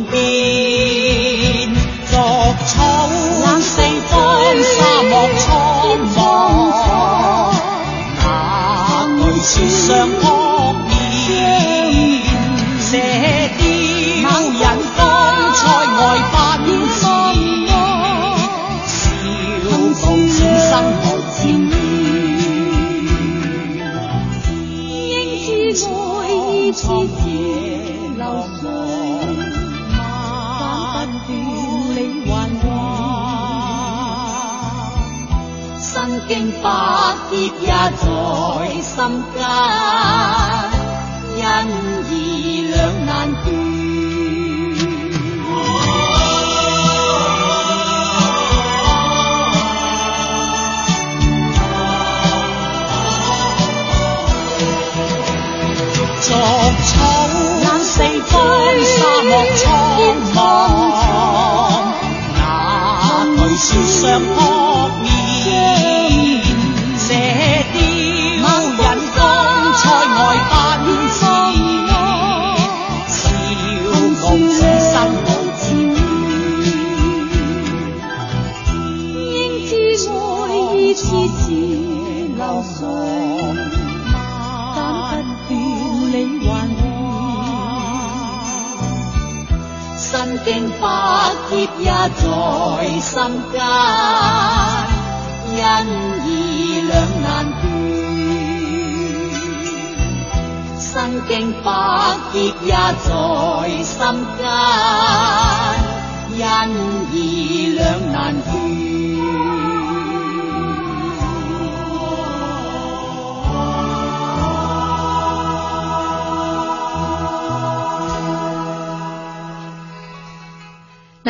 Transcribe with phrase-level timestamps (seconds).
[0.00, 0.21] 到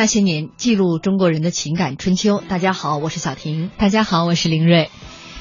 [0.03, 2.43] 那些年，记录中国人的情感春秋。
[2.49, 3.71] 大家好，我是小婷。
[3.77, 4.89] 大家好，我是林瑞。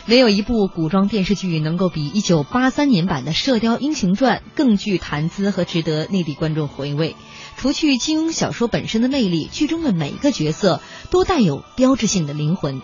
[0.06, 7.16] 没有一部古装电视剧能够比1983年版的《射雕英雄传》更具谈资和值得内地观众回味。
[7.56, 10.80] 除去金庸小说本身的魅力，剧中的每一个角色
[11.10, 12.82] 都带有标志性的灵魂。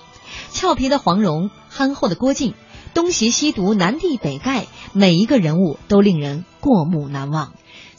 [0.51, 2.55] 俏皮的黄蓉，憨厚的郭靖，
[2.93, 7.53] 东邪西毒，南帝北丐，每一个人物都令人过目难忘。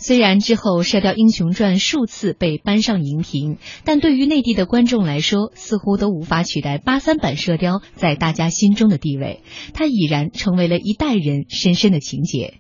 [0.09, 9.42] 虽然之后《射雕英雄传》数次被搬上荧屏，但对于内地的观众来说，似乎都无法取代八三版《射雕》在大家心中的地位。
[9.75, 12.56] 它已然成为了一代人深深的情结。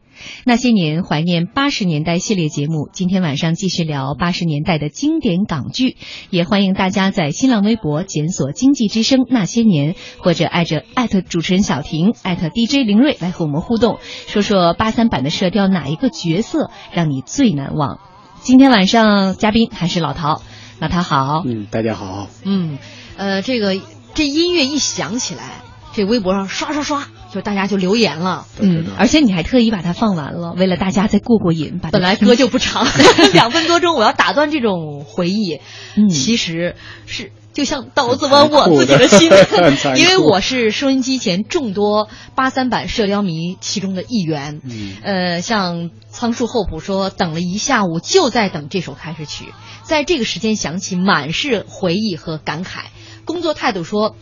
[0.45, 5.97] 那些年怀念八十年代系列节目，今天晚上继续聊八十年代的经典港剧，
[6.29, 17.99] 也欢迎大家在新浪微博检索“经济之声那些年”，或者艾着艾特主持人小婷艾特 DJ 林睿来和我们互动，说说八三版的《射雕》哪一个角色让你最难忘？
[18.41, 20.41] 今天晚上嘉宾还是老陶，
[20.79, 22.27] 老陶好，嗯，大家好。
[22.45, 22.77] 嗯，
[23.17, 23.77] 呃，这个
[24.13, 25.61] 这音乐一响起来，
[25.93, 28.45] 这微博上刷刷刷，就大家就留言了。
[28.59, 31.79] 嗯，而且你还特意把它放完了，为了大家再过过瘾。
[31.91, 32.87] 本来歌就不长，
[33.33, 35.59] 两分多钟，我要打断这种回忆，
[35.95, 36.75] 嗯其实
[37.05, 37.31] 是。
[37.51, 39.29] 就像刀子剜我自己的心，
[39.97, 44.61] 因为我是收音机前众多八三版射雕迷其中的一员。
[44.63, 49.45] 嗯，呃，像仓树厚朴说，等了一下午，就在等这首开始曲，
[49.83, 52.83] 在这个时间响起，满是回忆和感慨。
[53.25, 54.15] 工作态度说，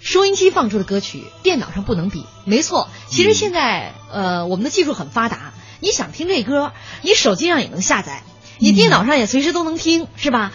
[0.00, 2.24] 收音机放出的歌曲，电脑上不能比。
[2.44, 6.72] 没错，其实现在呃，我们的技术很发达，你想听这歌，
[7.02, 8.22] 你手机上也能下载，
[8.58, 10.52] 你电脑上也随时都能听，是吧？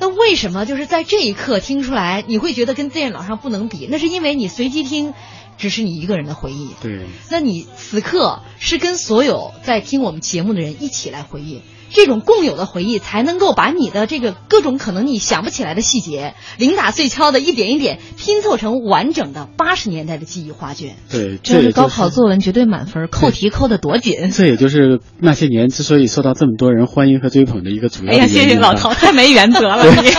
[0.00, 3.86] 那为什么就是在这一刻听出来，你会觉得跟电脑上不能比？
[3.90, 5.14] 那是因为你随机听，
[5.56, 6.70] 只是你一个人的回忆。
[6.82, 11.62] 对，那你此刻是跟所有在听我们节目的人一起来回忆，
[11.94, 20.96] 这种共有的回忆，才能够把你的这个各种可能你想不起来的细节，零打碎敲的一点一点拼凑成完整的八十年代的记忆画卷。
[21.10, 24.30] 对，这是高考作文绝对满分，扣题扣的多紧。
[24.32, 28.20] 这也就是那些年之所以受到这么多人欢迎和追捧的一个主要原因。
[28.20, 29.84] 哎呀，谢谢老陶，太没原则了。
[29.84, 30.10] 你。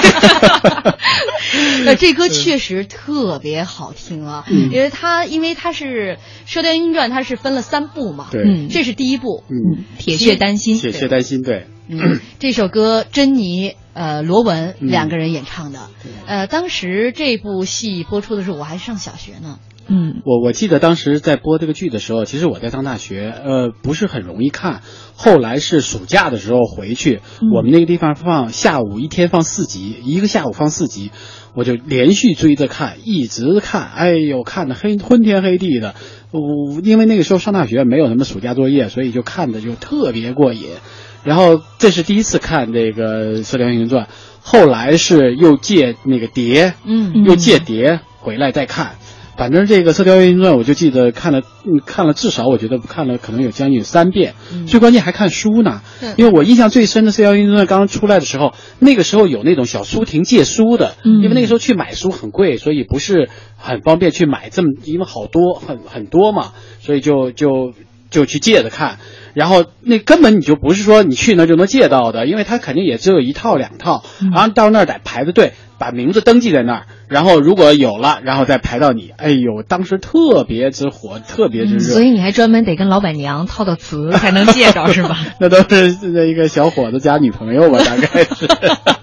[1.83, 6.17] 那， 这歌确实特别好听啊，因为它因为它是
[6.51, 8.27] 《射雕英雄传》，它是分了三部嘛。
[8.31, 9.43] 对，这是第一部。
[9.49, 10.77] 嗯，铁血丹心。
[10.77, 11.64] 铁血丹心，对。
[11.87, 15.79] 嗯，这首歌珍妮、呃罗文两个人演唱的。
[16.25, 19.59] 呃，当时这部戏播出的时候，我还上小学呢。
[19.87, 24.81] 嗯，我我记得当时在播这个剧的时候，其实我在上大学，呃，不是很容易看。
[25.15, 27.21] 后来是暑假的时候回去，
[27.55, 31.11] 我们那个地方放下午一天放四集，一个下午放四集，
[31.53, 35.93] 我就连续追着看，一直看，哎呦，看的黑昏天黑地的。
[36.31, 40.69] 我因为那个时候上大学没有什么暑假作业，所以就看的就特别过瘾。
[41.25, 44.05] 然后这是第一次看这个《射雕英雄传》，
[44.41, 48.95] 后来是又借那个碟，嗯，又借碟回来再看。
[49.35, 54.33] 反正这个《射雕英雄传》，我就记得看了，嗯，看了至少我觉得看了可能有将近三遍。
[54.65, 55.81] 最关键还看书呢，
[56.15, 67.73] 因为我印象最深的《射雕英雄传》刚刚出来的时候，那个时候有那种小书亭借书的，因为那个时候去买书很贵，所以不是很方便去买这么，因为好多很很多嘛，所以就就
[68.09, 68.99] 就去借着看。
[69.35, 74.03] 然后那根本你就不是说你去那就能借到的，因为他肯定也只有一套两套，
[74.33, 79.11] 然后到那儿得排着队，把名字登记在那儿，然后如果有了，然后再排到你。
[79.17, 81.79] 哎呦，当时特别之火，特别之热。
[81.93, 85.17] 所以你还专门得跟老板娘套套词才能借着是吧？
[85.39, 88.47] 那都是那一个小伙子加女朋友吧，大概是。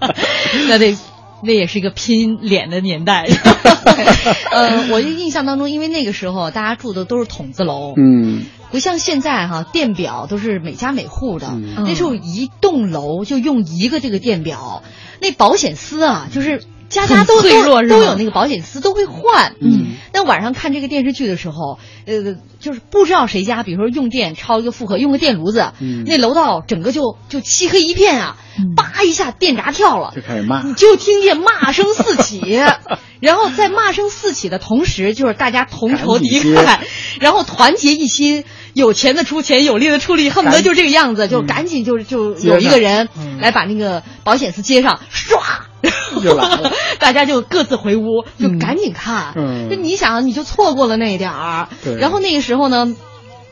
[0.68, 0.96] 那得。
[1.44, 3.26] 那也是一个拼脸的年代，
[4.52, 8.42] 呃，我印象当中，因为那个时候大家住的都是筒子楼，嗯，
[8.72, 11.46] 不像现在哈，电表都是每家每户的，
[11.76, 14.82] 那时候一栋楼就用一个这个电表，
[15.20, 17.48] 那保险丝啊，就是家家都都
[17.86, 28.36] 都有那个保险丝，都会换，嗯，那晚上看这个电视剧的时候，呃，就是不知道谁家，比如说用电超一个负荷，用个电炉子，嗯，那楼道整个就就漆黑一片啊。
[28.76, 32.38] 叭一下，电闸跳了，就开始骂，你就听见骂声四起，
[33.18, 36.78] 然后在骂声四起的同时，就是大家同仇敌忾，
[37.18, 38.44] 然后团结一心，
[38.74, 43.08] 有钱的出钱，有力的出力，恨不得就这个样子，就赶紧就就有一个人
[43.40, 45.40] 来把那个保险丝接上，唰，
[46.22, 49.34] 就来了， 大家就各自回屋，就赶紧看，
[49.70, 51.68] 就你想，你就错过了那一点儿，
[51.98, 52.94] 然后那个时候呢，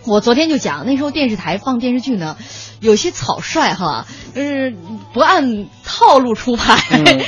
[0.07, 2.37] 我昨天就讲，那时候电视台放电视剧呢。
[2.81, 4.75] 有些草率哈，就是
[5.13, 6.83] 不按套路出牌。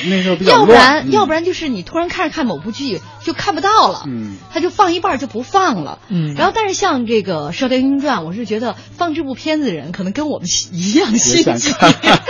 [0.06, 6.34] 那时候比较要不然，要不然就是你突然看着看某部剧就看不到了，嗯，他就放一半就不放了，嗯。
[6.34, 11.72] 然后，但是像这个《射雕英雄传》，我是觉得放这部片子的人可能跟我们一样心急，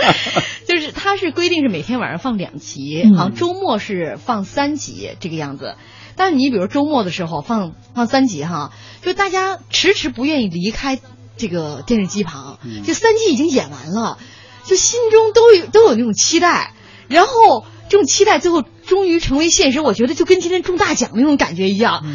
[0.67, 5.75] 就是他是规定是每天晚上放两集，好像周末是放三集这个样子。
[6.15, 8.71] 但是你比如周末的时候放放三集哈，
[9.01, 10.99] 就大家迟迟不愿意离开。
[11.37, 14.17] 这个电视机旁，就三季已经演完了，
[14.65, 16.73] 就心中都有都有那种期待，
[17.07, 22.05] 然后这种期待最后终于成为现实，我觉得就跟今天中大奖那种感觉一样。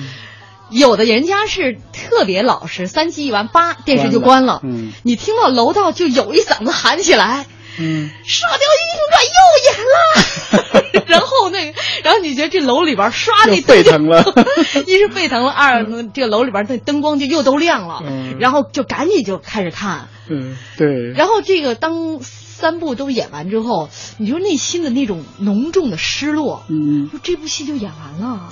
[0.70, 4.60] 有的人家是特别老实，三季一完，叭，电视就关了。
[4.62, 7.46] 嗯，你听到楼道就有一嗓子喊起来。
[7.78, 14.24] 嗯，射雕英雄传又演了， 然后那个，然后你觉得这楼里边刷那沸腾了，
[14.86, 18.02] 一是沸腾了，二这个楼里边的灯光就又都亮了，
[18.40, 28.48] 然后就赶紧就开始看，嗯，对，然后这个当三部都演完之后，你就内心的那种浓重的失落，嗯，说这部戏就演完了。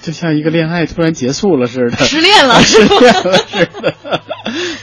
[0.00, 3.94] 就像一个恋爱突然结束了似的，失恋了，失恋了似的。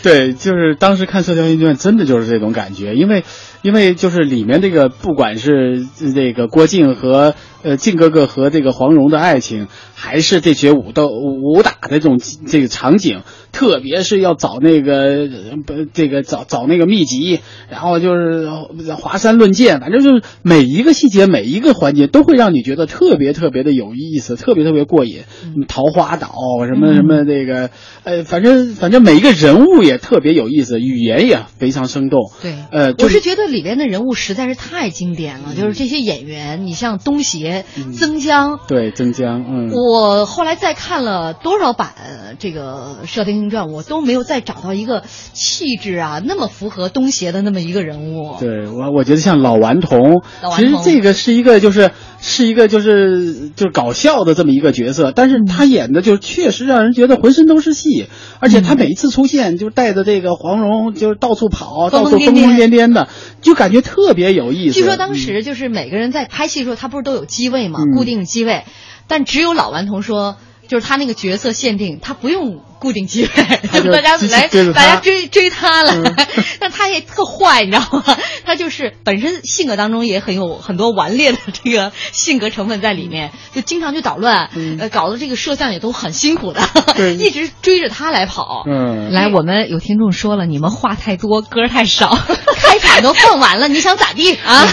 [0.03, 3.24] 对，就是当时看《射雕英雄传》，真的就是这种感觉，因为，
[3.65, 13.22] 因为就是里面这个，不管是这个郭靖和呃靖哥哥和这个黄蓉的爱情，还是这些武斗武打的这种这个场景。
[13.51, 15.29] 特别是要找那个
[15.65, 18.50] 不这个找找那个秘籍，然后就是
[18.98, 25.22] 华山论剑，反正就是每一个细节每一个环节都会让你觉得特别特别的有意思，特别特别过瘾。
[25.69, 26.34] 桃花岛
[26.67, 27.69] 什么什么这个，
[28.03, 32.19] 呃，反正反正每一个人物也特别有意思，语言也非常生动。
[32.41, 37.65] 对，呃，我是觉得里边的人物实在是太经典了，就是这些演员，你像东邪、
[37.97, 41.93] 曾江，对，曾江，嗯，我后来再看了多少版
[42.38, 43.50] 这个《射雕英雄》。
[43.55, 48.35] 传我都没有再找到一个气质啊那么符合东邪的那么一个人物。
[48.39, 50.24] 对我，我觉得像老顽童，
[50.55, 51.91] 其实这个是一个就是
[52.27, 58.08] 是一个就是就是搞笑的这么一个角色，但是他演的就确实让人觉得浑身都是戏，
[58.39, 63.10] 而且他每一次出现就带着这个黄蓉，就是到处跑，到处疯疯癫癫的，
[63.41, 64.74] 就感觉特别有意思。
[64.74, 68.63] 据说当时就是每个人在拍戏的时候，他不是都有机位嘛，固定机位，
[69.08, 70.38] 但只有老顽童说。
[70.67, 73.29] 就是他那个角色限定，他不用固定机位，
[73.91, 76.15] 大家来，大家追追他了。
[76.60, 78.17] 但他也特坏，你知道吗？
[78.45, 86.62] 他就是本身性格当中也很有很多顽劣的这个性格成分在里面，就经常去捣乱，呃，搞得这个摄像也都很辛苦的，
[87.19, 88.63] 一直追着他来跑。
[88.67, 92.17] 嗯，来，我们有听众说了，你们话太多，歌太少，
[92.57, 94.67] 开场都放完了，你想咋地啊？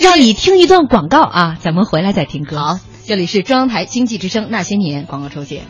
[0.00, 2.58] 让你听一段广告啊，咱们回来再听歌。
[2.58, 2.93] 好。
[3.06, 5.60] 这里是中央台经济之声《那些年》广告抽检。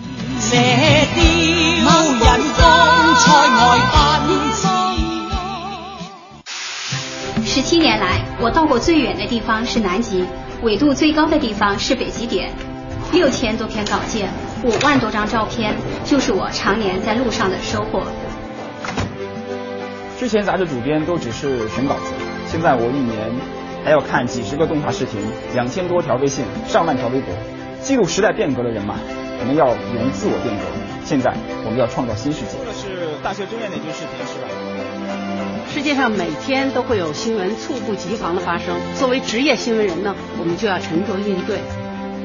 [7.44, 10.24] 十七年来，我到过最远的地方是南极，
[10.62, 12.54] 纬度最高的地方是北极点。
[13.12, 14.28] 六千多篇稿件，
[14.62, 15.74] 五万多张照片，
[16.04, 18.04] 就是我常年在路上的收获。
[20.20, 22.12] 之前杂志主编都只是选稿子，
[22.46, 23.53] 现在我一年。
[23.84, 25.20] 还要看几十个动画视频，
[25.52, 27.34] 两千多条微信，上万条微博，
[27.82, 28.96] 记录时代变革的人嘛，
[29.40, 30.62] 我们要勇于自我变革。
[31.04, 31.30] 现在
[31.66, 32.56] 我们要创造新世界。
[32.64, 34.48] 这是大学中院那句视频是吧？
[35.68, 41.58] 世界上每天都会有新闻猝不及防的发生，作为职业新闻人呢，我们就要沉着应对。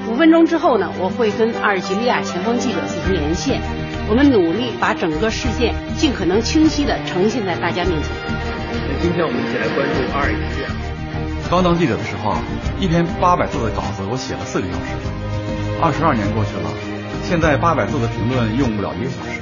[0.09, 3.59] 五分钟之后呢，我会跟阿尔及利亚前方记者进行连线，
[4.07, 8.09] 我们努力把整个事件尽可能清晰地呈现在大家面前。
[9.01, 10.88] 今天我们一起来关注阿尔及利亚。
[11.49, 12.35] 刚当记者的时候，
[12.79, 14.93] 一篇八百字的稿子我写了四个小时。
[15.81, 16.69] 二十二年过去了，
[17.25, 19.41] 现在八百字的评论用不了一个小时。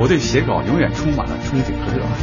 [0.00, 2.16] 我对写稿永远充满了憧憬和热爱。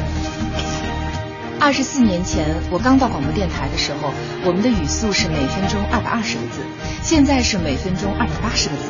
[1.61, 4.09] 二十四年前，我刚到广播电台的时候，
[4.43, 6.65] 我们的语速是每分钟二百二十个字，
[7.03, 8.89] 现在是每分钟二百八十个字。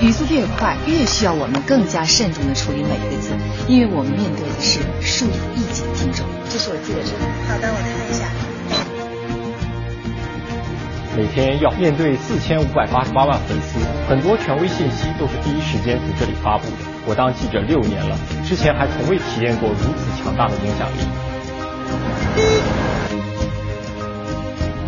[0.00, 3.36] 语速越快，越需要我们更加慎重的处理每一个字，
[3.68, 6.24] 因为我们面对的是数以亿计的听众。
[6.48, 7.12] 这是我记的证。
[7.44, 8.47] 好的，我看一下。
[11.16, 16.76] 每天要面对四千五百八十八万粉丝，很多权威信息都是第一时间从这里发布的。
[17.06, 21.00] 我当记者六年了，之前还从未体验过如此强大的影响力。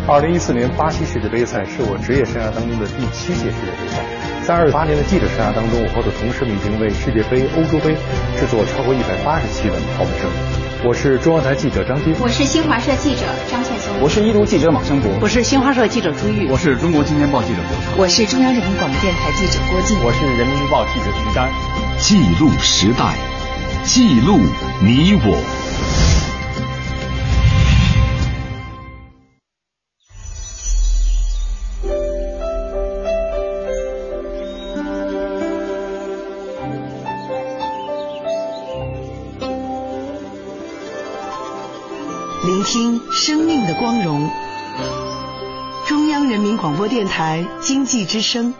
[0.07, 3.99] 二零一四年巴西世界杯赛是我职业生涯当中的第七届世界杯赛，
[4.45, 7.95] 在二十八年的记者生涯当中，我和我的同事们已经为世界杯、欧洲杯
[8.39, 10.29] 制作超过一百八十期的跑本生。
[10.83, 13.61] 我是中央台记者张晶，我是新华社记者张，
[13.99, 21.51] 我是一读记者马生博，我是新华社记者朱玉，我是中国青年报记者刘畅，我是中央人民广播电台记者郭靖，我是人民日报记者徐丹。
[21.97, 23.15] 记录时代，
[23.83, 24.39] 记录
[24.81, 25.60] 你我。
[46.81, 48.55] 国电台经济之声。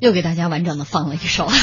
[0.00, 1.48] 又给大家完整的放了一首。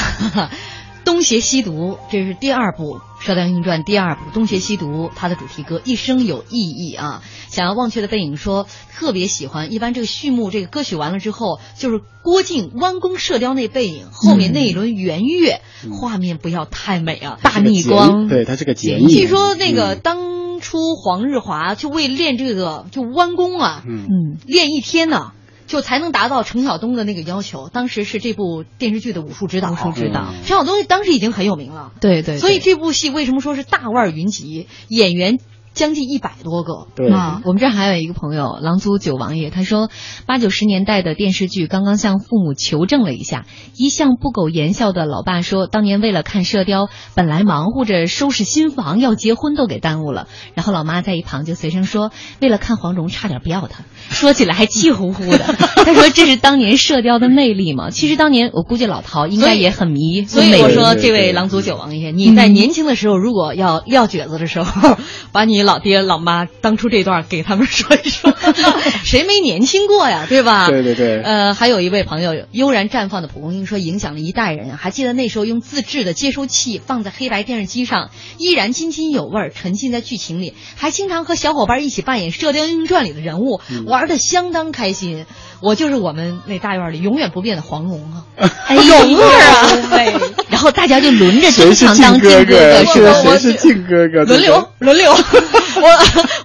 [1.04, 7.22] 东邪西毒，这是第二部《射雕英雄传》第二部《东邪西毒》，它的主题歌《一生有意义》啊。
[7.48, 15.62] 想要忘却的背影说特别喜欢，一般这个序幕这个歌曲完了之后，就是郭靖弯弓射雕那背影，后面那一轮圆月，
[15.98, 18.28] 画面不要太美啊，大逆光。
[18.28, 19.08] 对，它是个剪影。
[19.08, 25.32] 据说那个当初黄日华就为练这个就弯弓啊，嗯，练一天呢。
[25.68, 27.68] 就才能达到程晓东的那个要求。
[27.68, 30.32] 当时是这部电视剧的武术指导，武术指导。
[30.44, 32.38] 程晓东当时已经很有名了，对对。
[32.38, 34.66] 所以这部戏为什么说是大腕云集？
[34.88, 35.38] 演员。
[35.78, 39.90] 将近一百多个，对啊，我们这儿还有一个朋友狼族九王爷，他说
[40.26, 50.26] 八九十年代的电视剧刚刚向父母求证了一下，一向不苟言笑的老爸说，当年为了看《射雕》，本来忙活着收拾新房，要结婚都给耽误了。
[50.54, 53.84] 然后老妈在一旁就随声说，为了看黄蓉，差点不要他。
[54.10, 55.38] 说起来还气呼呼的。
[55.86, 57.90] 他说这是当年《射雕》的魅力嘛？
[57.90, 60.24] 其实当年我估计老陶应该也很迷。
[60.24, 64.96] 所以我说，这位狼族九王爷，你在年轻的时候，如果要撂蹶子的时候，
[65.30, 65.67] 把你。
[65.68, 68.34] 老爹老妈当初这段给他们说一说，
[69.04, 70.66] 谁没年轻过呀，对吧？
[70.66, 71.20] 对对对。
[71.20, 74.78] 呃，还有一位朋友悠然绽放的蒲公英说，影响了一代人。
[74.78, 85.26] 还记得那时候用自制的接收器放在黑白电视机上，依然津津有味，沉浸在剧情里，还经常和小伙伴一起扮演《射雕英雄传》里的人物，玩的相当开心。
[85.60, 88.24] 我就是我们那大院里永远不变的黄蓉啊，
[88.70, 93.12] 蓉儿 啊，然后大家就轮着经常当靖哥哥，是吧？
[93.22, 94.24] 谁是靖哥哥？
[94.24, 95.88] 轮流轮流， 我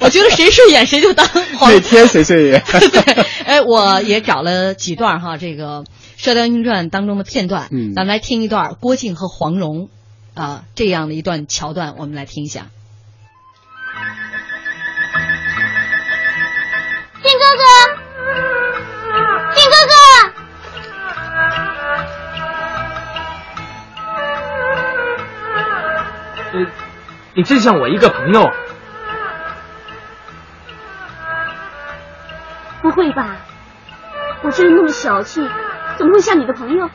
[0.01, 1.27] 我觉得谁顺眼谁就当。
[1.67, 2.61] 每天谁顺眼？
[2.69, 3.01] 对，
[3.43, 5.79] 哎，我也找了几段哈，这个
[6.15, 9.89] 《射雕英雄传》当中的片段，嗯，咱们来听一段郭靖和黄蓉
[10.35, 12.67] 啊这样的一段桥段，我们来听一下。
[13.95, 14.42] 靖
[26.53, 26.67] 你
[27.33, 28.51] 你真像我一个朋友？
[32.81, 33.37] 不会吧？
[34.43, 35.41] 我这人那么小气，
[35.97, 36.89] 怎么会像你的朋友？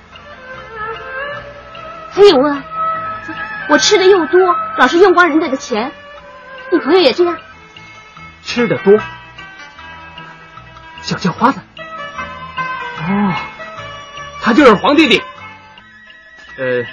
[2.11, 2.63] 还有啊，
[3.69, 5.91] 我吃的又多，老是用光人家的钱，
[6.71, 7.37] 你朋友也这样？
[8.43, 8.99] 吃的多，
[11.01, 11.61] 小叫花子。
[11.79, 13.35] 哦，
[14.43, 15.23] 他就是黄弟弟。
[16.59, 16.85] 呃，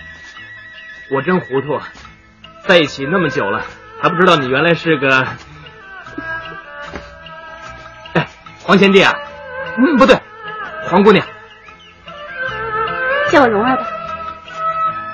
[1.12, 1.80] 我真糊涂，
[2.68, 3.62] 在一起那么久了，
[4.02, 5.26] 还不知道你原来是个……
[8.14, 8.28] 哎，
[8.64, 9.14] 黄贤弟啊，
[9.78, 10.20] 嗯，不对，
[10.90, 11.26] 黄姑娘，
[13.30, 13.88] 叫我蓉儿吧。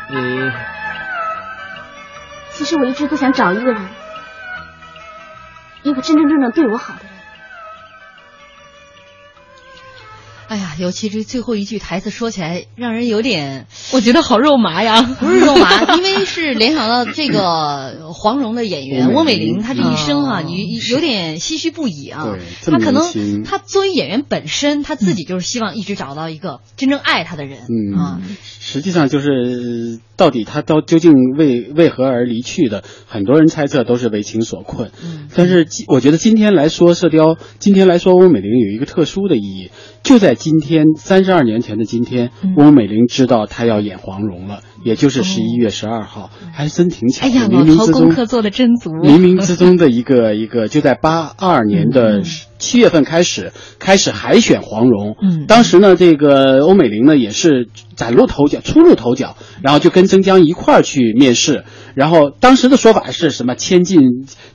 [0.10, 0.52] 你，
[2.52, 3.82] 其实我一直都想找一个人，
[5.84, 7.11] 一个真真正正对我好的人。
[10.52, 15.02] 哎呀，尤其这最后一句台词说起来，让人有点，我觉得好肉麻呀。
[15.02, 22.38] 不是肉麻， 因为是联想到这个 黄蓉的演员翁美玲，她这一生哈，你有点唏嘘不已啊。
[22.66, 27.60] 她可能她作为演员本身，她自己就是希望一直找到一个真正爱她的人
[27.98, 28.20] 啊。
[28.60, 34.92] 实际上就是到底她到究竟为为何而离去的，很多人猜测都是为情所困。
[35.34, 39.72] 但是我觉得今天来说《射雕》，今天来说翁美玲有一个特殊的意义，
[40.04, 40.36] 就在。
[40.36, 47.26] 今天三十二年前的今天，翁美玲知道她要演黄蓉了，也就是十一月十二号，还真挺巧。
[47.26, 48.92] 哎呀，冥冥之中，功课做的真足。
[48.92, 52.22] 冥冥之中的一个一个，就在八二年的
[52.58, 55.16] 七月份开始，开始海选黄蓉。
[55.22, 61.64] 嗯，当时呢，这个欧美玲呢也是崭露头角，初露头角，然后就跟曾江一块儿去面试。
[61.94, 63.56] 然后当时的说法是什么？
[63.56, 64.00] 千进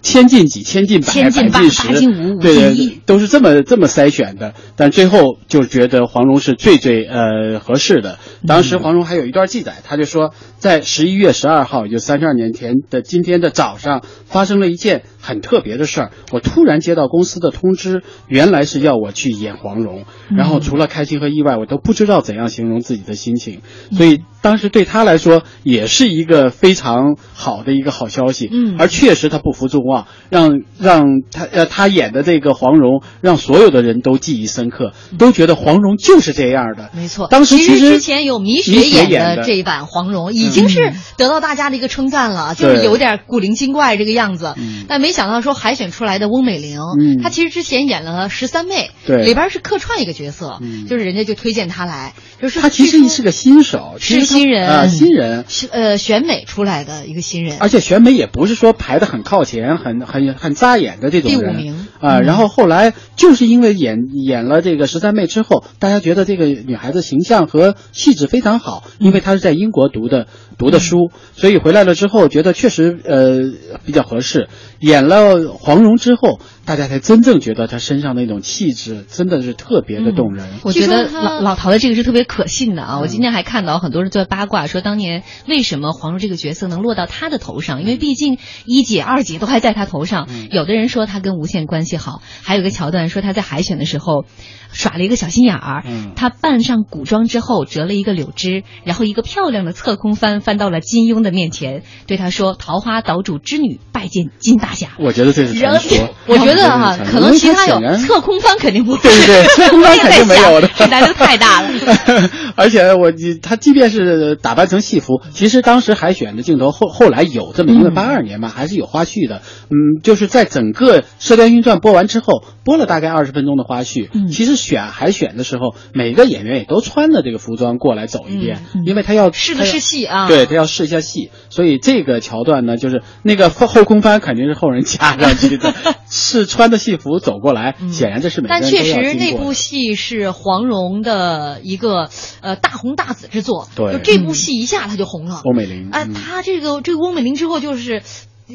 [0.01, 1.12] 千进几，千进百，
[1.51, 4.55] 百进十，对对，都是这么这么筛选的。
[4.75, 8.19] 但最后就觉得黄蓉是最最呃合适的。
[8.47, 10.33] 当时黄蓉还有一段记载，他就说，说
[10.66, 16.11] 在十一月十二号，也就三十二年前的今天的早上，发生了一件很特别的事儿。
[16.33, 20.07] 我突然接到公司的通知，原来是要我去演黄蓉。
[20.29, 23.61] 然后除了开心和意外，我都不知道怎样形容自己的心情。
[23.92, 27.16] 所以当时对他来说，也是一个非常。
[27.38, 36.90] 好的一个好消息，嗯，而确实他不负众望，让让他呃他演的这个黄蓉，让所有的人都记忆深刻，都觉得黄蓉就是这样的。
[36.94, 44.55] 没错，当时其实之前有米雪演的这一版黄蓉，已经是得到大家的一个称赞了，就是有点古灵精怪这个样子。
[44.88, 46.79] 但没想到说海选出来的翁美玲，
[47.23, 61.40] 她其实之前演了十三妹，对，里边是客串一个角色，就是人家就推荐她来，就是她其实是个新手，是新人啊，新人，呃选美出来的一个新人，而且选美也不是说排的很靠前、很很很扎眼的这种人。
[61.40, 62.20] 第五名啊。
[62.20, 70.26] 然后后来就是因为演演了这个十三妹之后，大家觉得这个女孩子形象和气质非常好，因为她是在英国读的
[70.59, 74.48] 读的书，所以回来了之后觉得确实呃比较合适。
[74.80, 80.48] 演了黄蓉之后，大家才真正觉得他身上那种气质真的是特别的动人。
[80.64, 82.98] 我觉得老老陶的这个是特别可信的啊！
[82.98, 87.83] 我今天还看到很多人在八卦说，当年为什么黄蓉这个角色能落到他的头上？
[87.83, 90.29] 因为毕竟一姐、二姐都还在他头上。
[90.50, 94.24] 有的人说他跟吴倩关系好，还有一个桥段说他在海选的时候
[94.72, 95.85] 耍了一个小心眼儿。
[96.16, 106.09] 他扮上古装之后折了一个柳枝，然后一个漂亮的侧空翻翻到了金庸的面前，对他说：“桃花岛主之女拜见金大侠。”我觉得这是传说。
[106.26, 109.03] 我觉得哈，可能其他有侧空翻肯定不 会。
[109.03, 110.69] 对对，侧空翻肯定没有的。
[110.77, 111.69] 这难度太大了。
[112.57, 119.42] 而且我他即便是打扮成戏服，其实当时海选的镜头后后来有这么，一个八二年嘛，还是有花絮的。
[119.71, 124.11] 嗯，就是在整个《射雕英雄传》播完之后，播了大概二十分钟的花絮。
[124.12, 130.26] 嗯，其实选海选的时候，每个演员也都穿着这个服装过来走一遍，因为他要试的是戏啊。
[130.26, 135.72] 对他要试一下戏，所以这个桥段呢，就是那个后空翻肯定是后人加上去的，
[136.11, 145.40] 是穿着戏服走过来，显然这是每个人但确实那部戏是黄蓉的一个呃大红大紫之作，对，就这部戏一下他就红了。
[145.44, 148.02] 翁美玲，啊，他这个这个翁美玲之后就是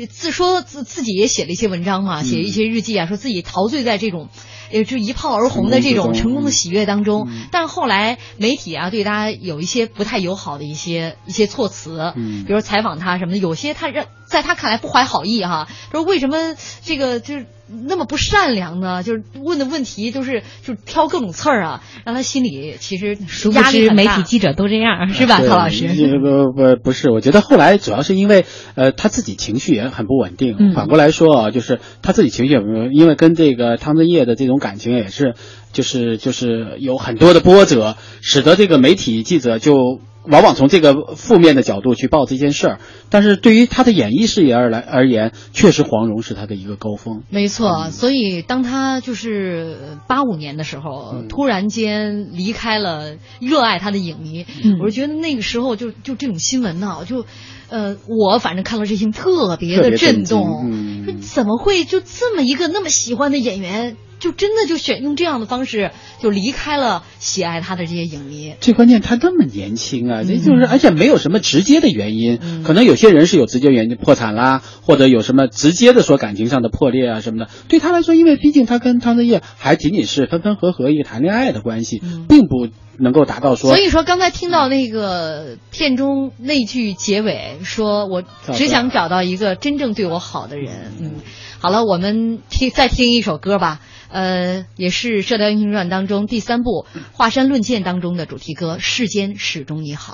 [0.09, 4.29] 自说自自己也写了一些文章嘛，写一些日记啊，说自己陶醉在这种。
[4.73, 17.47] 呃就一炮而红的这种成功的喜悦当中，但是后来媒体啊对他有一些不太友好的一些一些措辞，嗯，比如采访他什么的，有些他让在他看来不怀好意哈，说为什么这个就是
[17.87, 19.03] 那么不善良呢？
[19.03, 23.17] 就是问的问题都是就挑各种刺儿啊，让他心里其实
[23.53, 25.87] 压力媒体记者都这样是吧，陶老师？
[25.87, 32.59] 不不不是，我觉得后来主要是因为呃他自己情绪也很不稳定，反过来说啊，就是他自己情绪也
[32.93, 34.61] 因为跟这个汤镇业的这种。
[34.61, 35.33] 感情也是，
[35.73, 42.79] 就是就是有很多的波折，使得这个媒体记者就往往从这个负面的角度去报这件事儿。
[43.09, 47.23] 但是对于他的演艺事业而来而言，确实黄蓉是他的一个高峰。
[47.29, 54.45] 没错，所以当他就是八五年的时候，突然间离开了热爱他的影迷，
[54.81, 57.25] 我就觉得那个时候就就这种新闻呢，就
[57.69, 60.71] 呃，我反正看了这些特别的震动，
[61.05, 63.97] 说怎么会就这么一个那么喜欢的演员？
[64.21, 68.53] 就真的就选用这样的方式就离开了喜爱他的这些影迷。
[68.61, 77.49] 最关键他那么年轻啊，这就是而且没有什么直接的原因，可能有些人是有直接原因破产啦，或者有什么直接的说感情上的破裂啊什么的。
[77.67, 82.67] 对他来说，因为毕竟他跟汤镇业还仅仅是分分合合一个谈恋爱的关系，并不
[83.01, 83.75] 能够达到说。
[83.75, 90.93] 所以说刚才听到那个片中那句结尾，说我只想找到一个真正对我好的人。
[90.99, 91.11] 嗯，
[91.59, 93.81] 好了，我们听再听一首歌吧。
[94.09, 100.13] 呃，也是《射雕英雄传》当中第三部《华山论剑》当中的主题歌《世间始终你好》。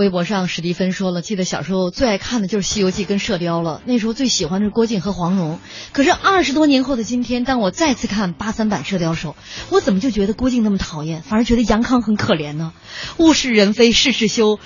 [0.00, 3.82] 微博上史蒂芬说了，记得小时候最爱看的就是《西游记》跟《射雕》了。
[3.84, 5.58] 那时候最喜欢的是郭靖和黄蓉。
[5.92, 9.36] 可是二十多年后的今天，当我再次看八三版《射雕》手，
[9.68, 12.72] 我怎么就觉得郭靖那么讨厌，反而觉得杨康很可怜呢？
[13.18, 14.58] 物是人非事事休，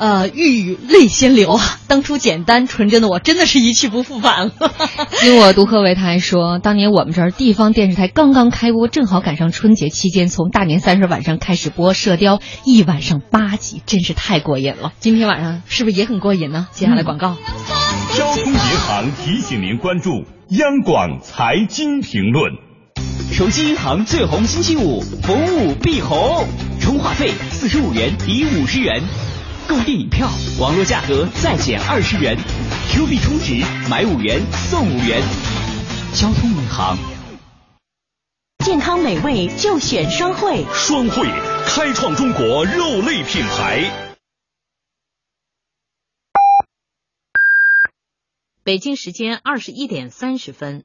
[0.00, 1.78] 呃，欲语泪先流啊！
[1.86, 4.52] 当初简单纯真的我，真的是一去不复返了。
[5.20, 14.94] 听我读贺维台说，当年我们这儿地方电视台刚刚开播，正好赶上春节期间，从大年三十晚上开始播《射雕》，一晚上八集，真是太过瘾了。
[15.00, 16.68] 今天晚上是不是也很过瘾呢？
[16.72, 17.36] 接下来广告。
[18.16, 22.54] 交通银行提醒您关注央广财经评论。
[23.30, 26.46] 手机银行最红星期五，逢五必红，
[26.80, 29.02] 充话费四十五元抵五十元。
[29.70, 30.28] 购电影票，
[30.58, 32.36] 网络价格再减二十元
[32.90, 35.22] ；Q 币充值，买五元送五元。
[36.12, 36.98] 交通银行，
[38.64, 40.66] 健康美味就选双汇。
[40.74, 41.28] 双汇
[41.66, 44.08] 开创中国肉类品牌。
[48.64, 50.82] 北京时间二十一点三十分。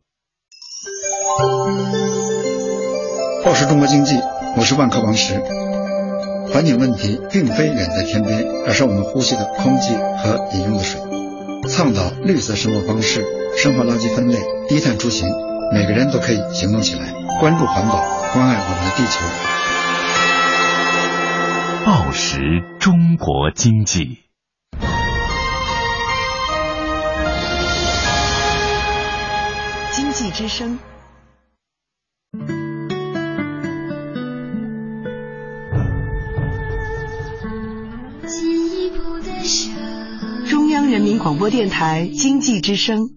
[3.43, 4.13] 报时中国经济，
[4.55, 5.41] 我是万科王石。
[6.53, 11.01] 环境问题并非远在天边，而是我们呼吸的空气和饮用的水。
[11.69, 13.25] 倡导绿色生活方式，
[13.57, 14.37] 生活垃圾分类，
[14.69, 15.27] 低碳出行，
[15.73, 18.01] 每个人都可以行动起来，关注环保，
[18.33, 19.19] 关爱我们的地球。
[21.85, 24.19] 报时中国经济，
[29.91, 30.79] 经济之声。
[40.95, 43.09] 人民广播电台经济之声。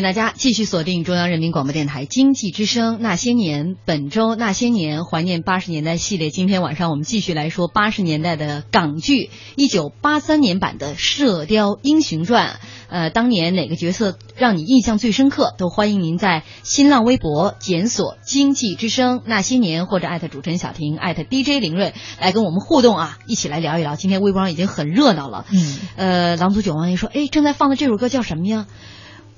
[0.00, 6.30] 迎大家继续锁定中央人民广播电台经济之声《那些年》，本周《那些年》怀念八十年代系列。
[6.30, 12.48] 今天晚上我们继续来说八十年代的港剧，一九八三年版的《射雕英雄传》。
[12.88, 15.54] 呃，当年哪个角色让你印象最深刻？
[15.58, 23.96] 都欢迎您在新浪微博检索“经济之声那些年”或者艾特主持人小婷艾特 DJ 林睿来跟我们互动啊，一起来聊一聊。
[23.96, 25.44] 今天微博上已经很热闹了。
[25.52, 28.66] 嗯，呃，狼族九王爷说，哎，正在放的这首歌叫什么呀？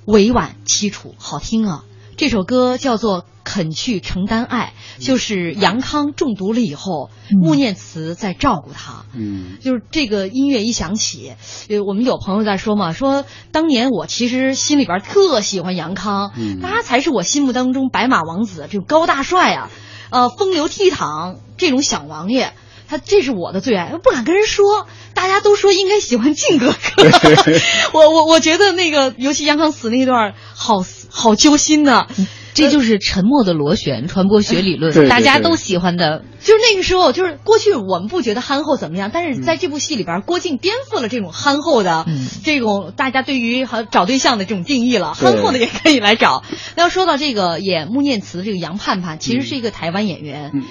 [0.06, 1.84] 委婉凄楚，好听啊！
[2.16, 9.06] 这首歌叫做《肯去承担爱》，就是杨康中毒了以后，穆念慈在照顾他。
[9.14, 11.32] 嗯，就是这个音乐一响起，
[11.68, 19.70] 呃，我们有朋友在说嘛，说当年我其实心里边特喜欢杨康，嗯他才是我心目当中白马王子，这种高大帅啊，
[20.10, 22.52] 呃，风流倜傥这种小王爷。
[22.92, 27.09] 他这是我的最爱，不敢跟人说，大家都说应该喜欢靖哥哥。
[27.94, 32.07] 我我我觉得那个，尤其杨康死那一段，好好揪心呐、
[32.52, 36.22] 这就是沉默的螺旋传播学理论， 大家都喜欢的。
[36.42, 42.05] 就是那个时候，就是过去我们不觉得憨厚怎么样，但是在这部戏里边，郭靖颠覆了这种憨厚的、
[42.44, 45.14] 这种大家对于好找对象的这种定义了。
[45.14, 46.42] 憨厚的也可以来找。
[46.76, 50.64] 那要说到这个演穆念慈的这个杨盼盼，其实是一个台湾演员，嗯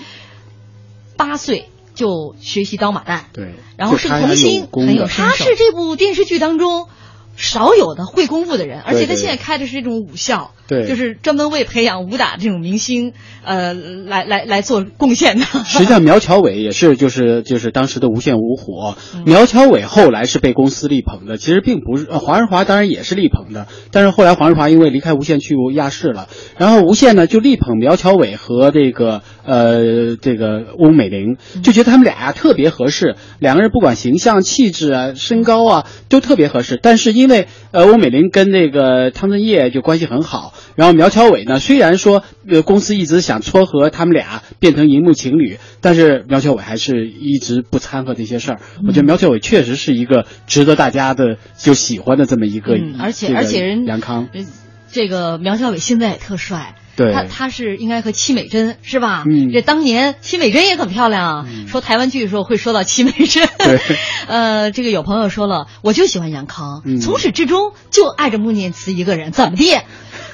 [1.18, 6.88] 八岁就学习刀马旦，对，然后是童星，很有他是这部电视剧当中
[7.36, 13.14] 少有的会功夫的人，而且他现在开的是这种武校，对就是专门为培养武打这种明星，
[13.44, 15.46] 呃，来来来做贡献的。
[15.66, 18.96] 实际上，苗侨伟也是，就是就是当时的无线五虎。
[19.16, 22.08] 嗯苗侨伟后来是被公司力捧的，其实并不是。
[22.10, 36.80] 呃黄日华当然也是力捧的，但是后来黄日华因为离开无线去亚视了，然后无线呢就力捧苗侨伟和这个呃这个翁美玲，就觉得他们俩呀、特别合适，两个人不管形象、气质啊、身高啊都特别合适。
[36.82, 48.60] 但是因为呃翁美玲跟那个汤镇业就关系很好，然后苗侨伟呢虽然说呃公司一直想撮合他们俩变成荧幕情侣，但是苗侨伟还是一直不掺和这些事儿。
[48.88, 54.28] 我觉得苗侨伟确实是一个值得大家的就喜欢的这么一个，嗯而且这个而且人杨康。
[54.34, 54.46] 呃
[54.94, 56.76] 这个苗侨伟现在也特帅。
[56.96, 59.24] 对他他是应该和戚美珍是吧？
[59.30, 61.46] 嗯这当年戚美珍也很漂亮啊。
[61.68, 63.48] 说台湾剧的时候会说到戚美珍。
[63.58, 63.80] 对，
[64.28, 69.78] 呃，这个有朋友说了，我就喜欢杨康，嗯从始至终就爱着穆念慈一个人，怎么地？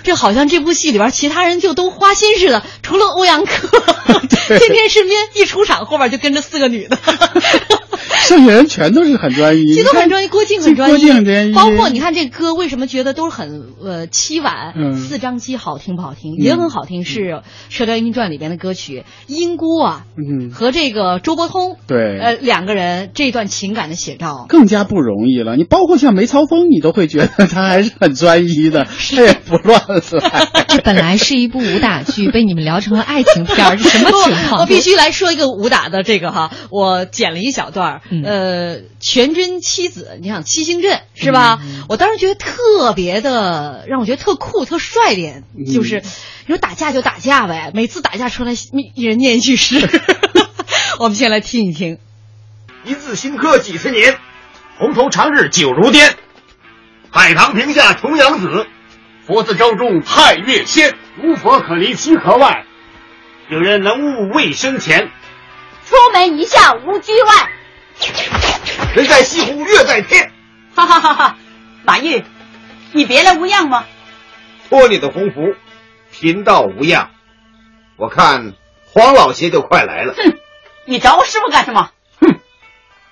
[0.08, 3.68] 这好像这部戏里边其他人就都花心似的，除了欧阳克，
[4.48, 6.98] 天天身边一出场后边就跟着四个女的。
[8.20, 16.36] 剩下人全都是很专一，其实都很专一，郭靖很专一，郭靖很专一，包括你看这歌为什么觉得都是很呃凄婉，嗯四张机好听不好听？
[16.36, 17.20] 也很好听，是
[17.70, 24.46] 《射雕英雄传》里边的歌曲，英姑啊嗯，和这个周伯通，对呃两个人这段情感的写照。
[24.50, 25.56] 更加不容易了。
[25.56, 30.48] 你包括像梅超风，你都会觉得他还是很专一的，他也不乱来。
[30.68, 34.62] 这本来是一部武打剧，被你们聊成了爱情片儿，这什么情况？
[34.62, 41.60] 我必须来说一个武打的这个哈，我剪了一小段呃，全真七子，你想七星阵是吧？
[41.62, 46.02] 嗯我当时觉得特别的，让我觉得特酷、特帅的，嗯就是
[46.46, 48.54] 你说打架就打架呗，每次打架出来
[48.96, 49.88] 一人念一句诗。
[51.00, 52.00] 我们先来听一听。
[52.84, 54.18] 一字新科几十年，
[54.80, 56.16] 红头长日久如颠。
[57.10, 58.68] 海棠亭下重阳子，
[59.28, 60.96] 佛字朝中太月仙。
[61.22, 62.64] 无佛可离七河外，
[63.50, 65.12] 有人能悟未生前。
[65.86, 67.50] 出门一笑无拘外。
[68.96, 70.32] 人在西湖月在天。
[70.74, 71.38] 哈哈哈哈！
[71.84, 72.24] 马玉，
[72.94, 73.84] 你别来无恙吗？
[74.70, 75.56] 托你的鸿福，
[76.12, 77.10] 贫道无恙。
[77.98, 78.54] 我看
[78.94, 80.14] 黄老邪就快来了。
[80.16, 80.38] 哼，
[80.86, 81.90] 你找我师傅干什么？
[82.22, 82.40] 哼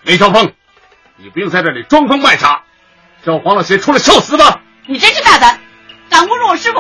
[0.04, 0.54] 梅超风，
[1.18, 2.64] 你不用在这里装疯卖傻，
[3.26, 4.62] 叫黄老邪出来受死吧！
[4.86, 5.60] 你真是大胆，
[6.10, 6.80] 敢侮辱我师傅！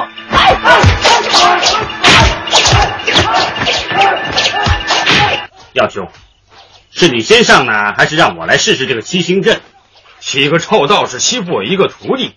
[5.74, 6.10] 耀兄，
[6.92, 9.62] 是你先上呢，还是让我来试试这个七星阵？
[10.20, 12.34] 七个臭道士欺负我一个徒弟，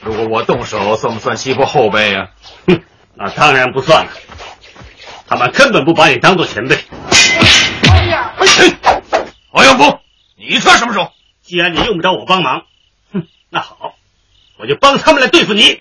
[0.00, 2.28] 如果我动手，算不算欺负后辈啊？
[2.66, 2.82] 哼，
[3.14, 4.10] 那当然不算了，
[5.26, 6.76] 他们根本不把你当做前辈。
[7.90, 8.32] 哎呀！
[9.50, 9.98] 黄耀福，
[10.36, 11.10] 你算什么手？
[11.42, 12.62] 既然你用不着我帮忙，
[13.12, 13.94] 哼，那好，
[14.58, 15.80] 我就帮他们来对付你。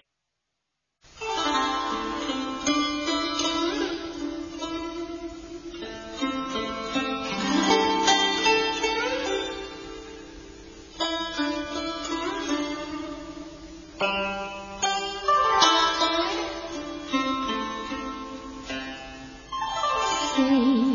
[20.36, 20.95] 飞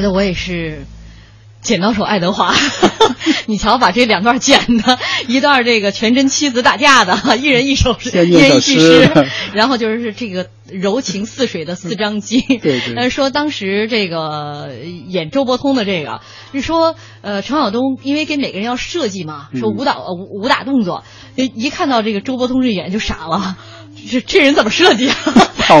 [0.00, 0.86] 觉得我也是
[1.60, 2.54] 剪刀手爱德华，
[3.44, 4.98] 你瞧，把这两段剪的，
[5.28, 12.40] 一段这个全真妻子打架的，一人一首诗，一人一句诗诗，然后就是这个柔情似水的四张机。
[12.48, 14.70] 对对呃，说当时这个
[15.06, 16.22] 演周伯通的这个，
[16.54, 21.04] 是说呃陈晓东因为给每个人要设计嘛，说嗯舞蹈呃武武打动作，
[21.36, 23.58] 就一看到这个周伯通这演就傻了，
[24.10, 25.14] 这这人怎么设计啊？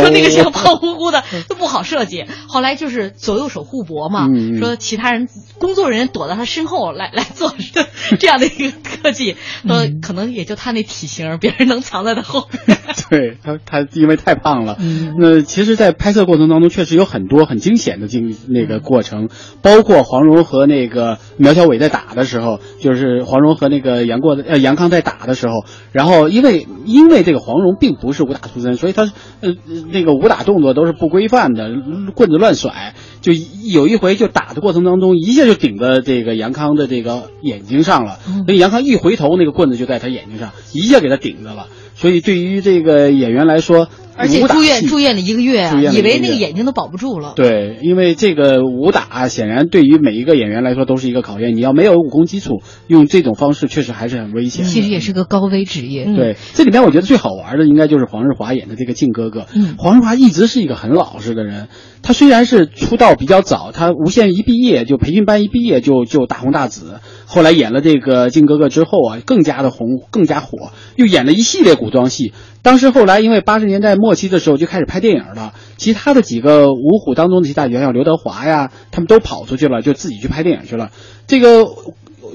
[0.00, 2.24] 说 那个像胖乎乎的都不好设计。
[2.48, 4.26] 后来就是左右手互搏嘛，
[4.58, 5.28] 说其他人
[5.58, 7.86] 工作人员躲到他身后来来做这
[8.16, 9.36] 这样的一个科技，
[9.66, 12.78] 说 嗯可能也就他那体型，别人能藏在他后面。
[13.10, 14.76] 对他，他因为太胖了。
[14.78, 19.28] 嗯那其实，在拍摄过程当中，确实有很多很惊险的经那个过程，
[19.62, 29.10] 包括黄蓉和那个苗小伟在打的时候，就是黄蓉和那个杨过呃杨康在打的时候，然后因为因为这个黄蓉并不是武打出身，所以他
[29.40, 29.54] 呃
[29.92, 31.70] 那个武打动作都是不规范的，
[32.14, 33.32] 棍子乱甩，就
[33.70, 41.66] 有一回就打的过程当中，一下就顶在这个杨康的这个眼睛上了，所以杨康一回头，那个棍子就在他眼睛上，一下给他顶着了。
[41.94, 43.88] 所以对于这个演员来说，
[44.20, 47.32] 而且住院住院了一个月以为那个眼睛都保不住了。
[47.34, 51.56] 对，因为这个武打显然对于每一个演员来说都是一个考验。
[51.56, 54.70] 你要没有武功基础，用这种方式确实还是很危险的。
[54.70, 56.04] 其实也是个高危职业。
[56.04, 59.46] 对，这里面我觉得最好玩的应该就是黄日华演的这个靖哥哥。
[59.54, 61.68] 嗯黄日华一直是一个很老实的人，
[62.02, 67.00] 他虽然是出道比较早，他无线一毕业就培训班一毕业就就大红大紫，
[67.32, 72.32] 后来演了这个靖哥哥之后啊，更加的红，更加火，又演了一系列古装戏。
[72.60, 80.90] 当时后来因为八十年代末期的时候就开始拍电影了，其他的几个五虎当中的其他演员，像刘德华呀，他们都跑出去了，就自己去拍电影去了。
[81.28, 81.64] 这个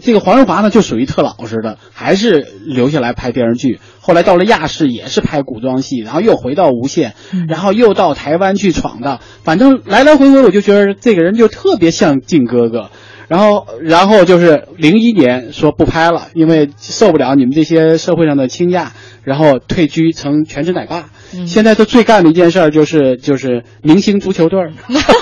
[0.02, 3.82] 这个黄日华呢，就属于特老实的，还是留下来拍电视剧。
[4.00, 7.16] 后来到了亚视，也是拍古装戏，然后又回到无线，
[7.50, 9.20] 然后又到台湾去闯荡。
[9.44, 12.92] 反正来来回回，我就觉得这个人就特别像靖哥哥。
[13.28, 18.92] 然后，然后就是零一年说不拍了，因为受不了你们这些社会上的倾轧，
[19.24, 21.10] 然后退居成全职奶爸。
[21.48, 24.74] 现在他最干的一件事儿就是就是明星足球队儿。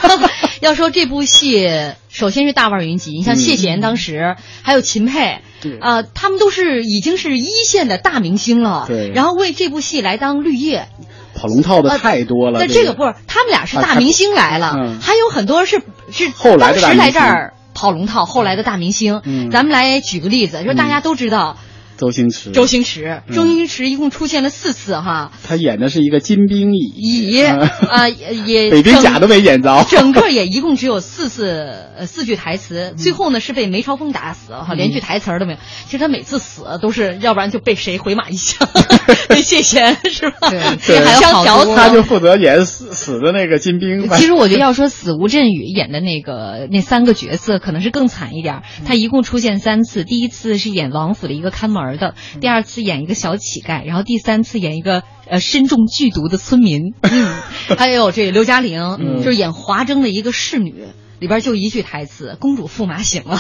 [0.62, 1.70] 要说这部戏，
[2.08, 5.40] 首先是大腕云集，你像谢贤当时，还有秦沛，
[5.82, 8.86] 啊、他们都是已经是一线的大明星了。
[8.88, 10.88] 对然后为这部戏来当绿叶。
[11.36, 12.60] 跑龙套的太多了。
[12.60, 15.82] 那这个不是，他们俩是大明星来了，嗯还有很多是
[16.12, 19.22] 是后来的大当时来这儿跑龙套，后来的大明星。
[19.24, 21.58] 嗯咱们来举个例子，就是大家都知道。
[22.04, 23.34] 周星驰，周星驰，嗯。
[23.34, 28.36] 周星驰一共出现了四次哈，他演的是一个金兵乙，乙啊也
[28.68, 35.60] 也北冰甲都没演着， 整个也一共只有四次呃四句台词，最后呢是被梅超风打死哈，连句台词都没有。
[35.86, 38.68] 其实他每次死都是，要不然就被谁回马一枪，
[39.30, 40.50] 被谢贤是吧？
[40.50, 44.10] 对，还有好多他就负责演死死的那个金兵。
[44.10, 48.64] 其实我觉得要说死吴镇宇演的那个那三个角色，可能是更惨一点儿。
[48.86, 56.94] 他一共出现三次，第一次是演王府的一个看门门的，第二次演一个小乞丐，然后第三次演一个呃身中剧毒的村民。
[57.02, 57.36] 嗯，
[57.78, 59.18] 还有这刘嘉玲，嗯。
[59.24, 60.86] 就是演华筝的一个侍女，
[61.24, 63.40] 里边就一句台词：“公主驸马醒了。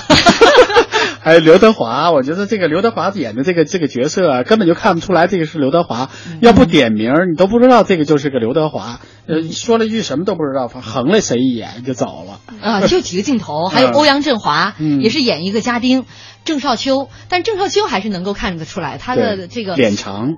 [1.19, 6.09] 还 有刘德华，我觉得这个刘德华演的这个这个角色啊，根本就看不出来这个是刘德华，
[6.39, 9.01] 要不点名你都不知道这个就是个刘德华。
[9.27, 12.39] 呃，说了一句什么都不知道，横了谁一眼就走了。
[12.61, 15.01] 啊，就几个镜头，还有欧阳震华、嗯。
[15.01, 16.05] 也是演一个家丁，
[16.45, 20.35] 郑少秋，但郑少秋还是能够看得出来他的这个脸长，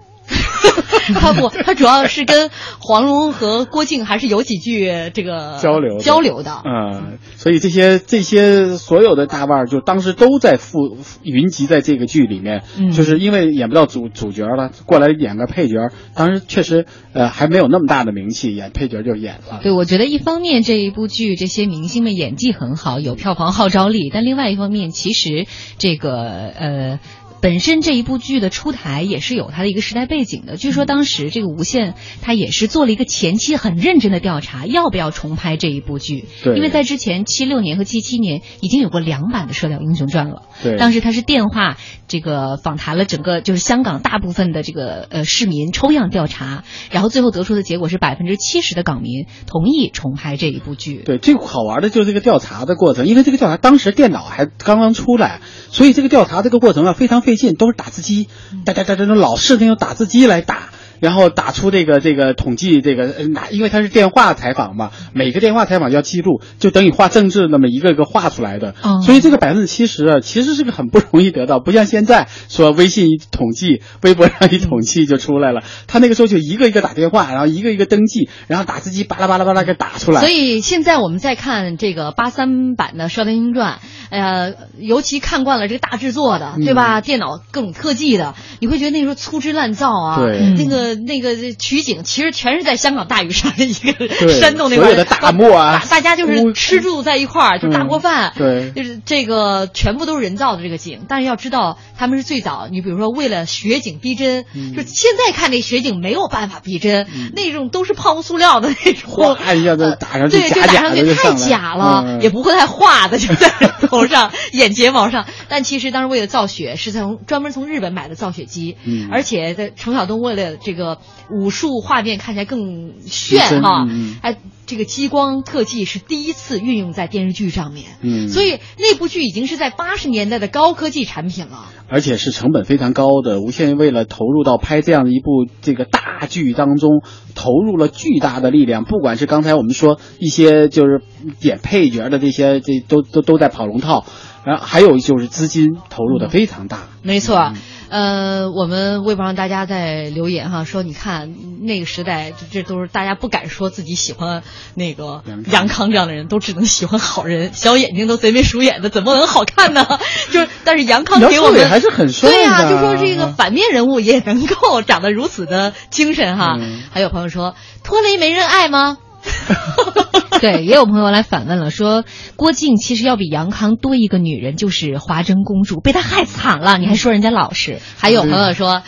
[1.14, 2.50] 他不，他主要是跟
[2.80, 6.64] 黄蓉和郭靖还是有几句这个交流交流的。
[6.66, 19.60] 嗯，所以这些这些所有的大腕儿，就当时都在附云集在这个剧里面，嗯就是因为演不到主主角了，过来演个配角，当时确实呃还没有那么大的名气，演配角就演了。
[19.62, 25.46] 对，我觉得一方面这一部剧这些明星们演技很好，有票房号召力，但另外一方面，其实
[25.78, 27.00] 这个呃。
[27.42, 30.58] 本身这一部剧的出台也是有它的一个时代背景的。
[30.58, 36.26] 据说当时这个无线它也是做了一个前期很认真的调查，要不要重拍这一部剧。
[36.44, 40.44] 对因为在之前七六年和七七年已经有过两版的《射雕英雄传》了。
[40.64, 41.78] 对当时他是电话
[42.08, 51.04] 这个访谈了整个就是香港大部分的这个呃市民抽样调查，然后最后得出的结果是百分之七十的港民同意重拍这一部剧。
[51.06, 58.30] 对，最好玩的就是这个调查的过程，因为这个调查当时电脑还刚刚出来，所以这个调查这个过程啊非常费劲，都是打字机，
[58.64, 60.70] 哒哒哒哒，那老式那种打字机来打。
[61.00, 68.76] 然后打出这个这个统计这个呃哪，因为它是电话采访嘛，每个电话采访要记录，就等于画政治那么一个个画出来的。
[68.82, 75.62] 哦所以这个百分之七十啊，其实是个很不容易得到，不像现在说微信一统计，微博上一统计就出来了。
[75.88, 80.22] 他那个时候就一个一个打电话，然后一个一个登记，然后打字机巴拉巴拉巴拉给打出来。
[80.22, 83.74] 所以现在我们再看这个八三版的《射雕英雄传》，
[84.10, 87.02] 呃，尤其看惯了这个大制作的，对吧？
[87.02, 90.18] 电脑各种特技的，你会觉得那时候粗制滥造啊。
[90.18, 98.34] 对那个那个取景其实全是在香港大屿山的一个山洞那块儿所有的大漠啊大家就是吃住在一块儿，就大锅饭。
[98.38, 104.44] 对就是这个全部都是人造的这个景，但是要知道他们是最早，你比如说为了雪景逼真，
[104.76, 113.50] 就现在看这雪景没有办法逼真，那种都是泡沫塑料的那种，哗一下子打上去，对，就打上去太假了，也不会太画的，就在
[113.88, 115.26] 头上、眼睫毛上。
[115.48, 118.76] 但其实当时为了造雪，是从专门从日本买的造雪机，
[119.12, 121.00] 而且在程晓东为了这个
[121.32, 123.88] 武术画面看起来更炫哈
[124.22, 131.66] 哎，这个激光特技是第一次运用在电视剧上面，嗯所以那部剧已经是在八十年代的高科技产品了。
[131.88, 133.40] 而且是成本非常高的。
[133.42, 137.04] 无线为了投入到拍这样的一部这个大剧当中，
[137.36, 138.86] 投入了巨大的力量。
[138.86, 141.04] 不管是刚才我们说一些就是
[141.42, 144.04] 演配角的这些，这都都都在跑龙套，
[144.44, 146.88] 然后还有就是资金投入的非常大。
[147.04, 147.54] 没错，
[147.96, 154.44] 呃，我们微博上大家在留言哈，说你看那个时代，这这都是大家不敢说自己喜欢
[154.74, 159.88] 那个杨康这样的人，都只能喜欢好人，小眼睛都贼眉鼠眼的，怎么能好看呢？
[160.30, 166.58] 就是，但是杨康给我们还是很帅的对呀、就说这个反面人物也能够长得如此的精神哈。
[166.60, 168.98] 嗯还有朋友说，托雷没人爱吗？
[170.42, 172.04] 对，也有朋友来反问了，说
[172.36, 177.80] 郭靖其实要比杨康多一个女人，就是华筝公主，被他害惨了，你还说人家老实？
[177.98, 178.84] 还有朋友说，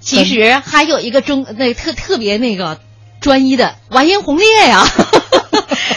[0.00, 2.80] 其实还有一个中那特特别那个
[3.20, 4.84] 专一的完颜洪烈呀。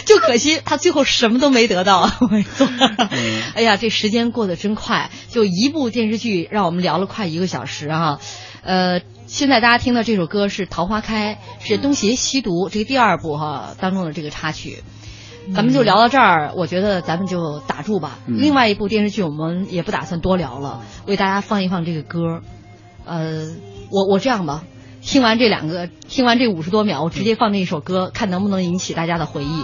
[0.05, 2.67] 就可惜他最后什么都没得到，没错。
[3.55, 8.19] 哎呀，这时间过得真快，就一部电视剧让我们聊了快一个小时啊。
[8.61, 14.83] 呃，现在大家听到这首歌是《桃花开》，是《东邪西毒》这个第二部哈当中的这个插曲。
[15.53, 18.19] 咱们就聊到这儿，我觉得咱们就打住吧。
[18.27, 22.41] 嗯另外一部电视剧我们也不打算多聊了，为大家放一放这个歌。
[23.05, 23.47] 呃，
[23.91, 24.63] 我我这样吧，
[25.01, 29.63] 听完这两个，听完这五十多秒，我直接放那一首歌，看能不能引起大家的回忆。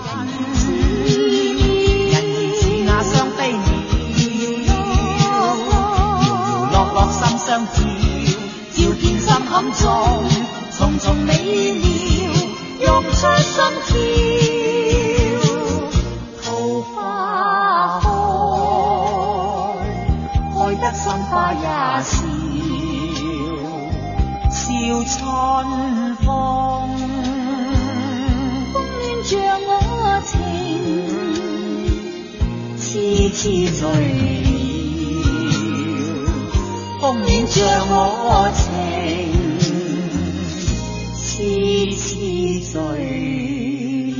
[8.94, 9.31] 人
[9.70, 11.30] 匆匆美
[11.74, 11.86] 妙
[12.80, 13.94] 涌出心跳
[16.42, 16.46] 桃
[16.82, 16.96] 花
[20.54, 21.68] 开开得心花也
[22.02, 22.12] 笑
[24.50, 24.60] 笑
[25.04, 25.16] 春
[26.16, 26.26] 风
[28.74, 29.32] 风暖着
[29.68, 30.30] 我情
[32.78, 32.84] 痴
[33.30, 33.40] 痴
[33.72, 33.82] 醉
[35.40, 36.20] 了
[37.00, 37.58] 风暖着
[37.90, 39.41] 我情
[41.42, 42.16] 一次
[42.72, 44.14] 醉意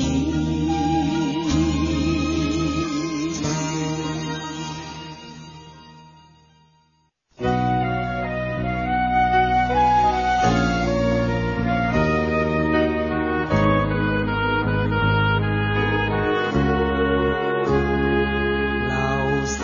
[18.88, 19.56] 流心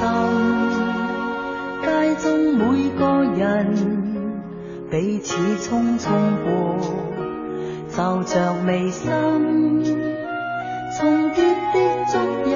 [1.81, 1.87] 街
[2.21, 3.01] 中，每个
[3.35, 3.41] 人
[4.91, 6.05] 彼此匆匆
[6.43, 7.16] 过。
[7.97, 9.09] 就着眉心
[10.95, 11.43] 重叠
[11.73, 12.53] 的足印，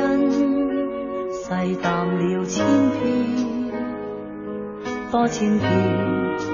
[1.50, 3.02] 細淡了千遍，
[5.12, 5.68] 多千遍，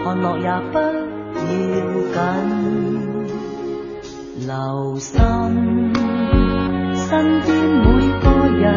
[0.05, 0.85] 看落也不要
[2.13, 2.15] 緊。
[4.47, 5.19] 留心
[6.95, 7.47] 身邊
[7.83, 7.85] 每
[8.23, 8.25] 個
[8.55, 8.71] 人，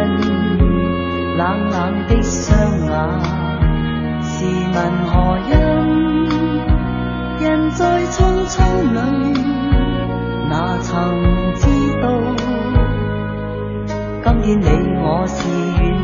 [1.39, 2.93] 冷冷的雙眼，
[4.25, 4.35] 試
[4.75, 5.55] 問何因？
[7.41, 8.59] 人在匆匆
[8.93, 8.99] 里，
[11.01, 11.66] 哪曾知
[12.03, 12.11] 道？
[14.42, 15.48] 今天你我是
[15.80, 15.99] 缘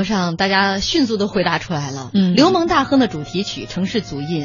[0.00, 2.10] 博上大家迅速都回答出来了。
[2.14, 4.44] 嗯流氓大亨的主题曲《城市足印》，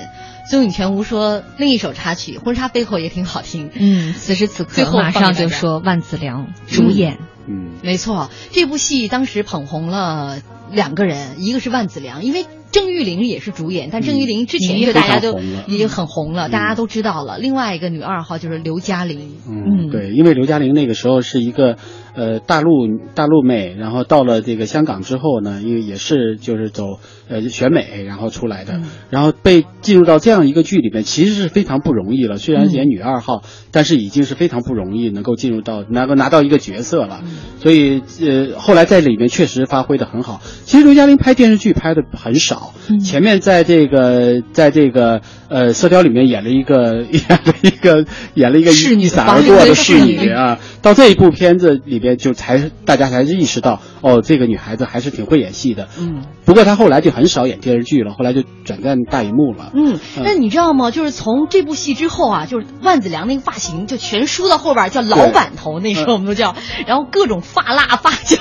[0.52, 3.70] 宗颖全无说另一首插曲《婚纱背后》也挺好听。
[3.74, 7.20] 嗯，此时此最后刻马上就说万梓良主演。
[7.48, 10.40] 嗯，没错，这部戏当时捧红了
[10.72, 17.38] 两个人，一个是万梓良，因为郑玉玲也是主演，但郑玉玲之前嗯就大家都已经很红了，大家都知道了。
[17.38, 21.78] 另外一个女二号就是刘嘉玲，嗯，对，因为刘嘉玲那个时候是一个
[22.16, 27.00] 呃大陆大陆妹，然后到了这个香港之后呢，因为也是就是走
[27.30, 32.38] 呃选美然后出来的，然后被进入到这样一个剧里面，其实是非常不容易了。
[32.38, 37.22] 虽然演女二号，但是已经是非常不容易能够进入到能够拿到一个角色了。
[37.60, 40.42] 所以呃后来在里面确实发挥的很好。
[40.66, 55.88] 其实刘嘉玲拍电视剧拍的很少，前面在这个在这个呃《射雕》里面演了一个 演了一个演了一个侍女一闪而过的侍女啊，到这一部片子里边就才大家才意识到哦，这个女孩子还是挺会演戏的。
[56.00, 59.72] 嗯，不过她后来就很少演电视剧了，后来就转战大荧幕了。
[59.74, 60.92] 嗯，那你知道吗？
[60.92, 68.38] 就是从这部戏之后啊，就是万梓良那个发型就全梳到后边，叫老板头，那时候我们都叫，然后各种发蜡、发胶，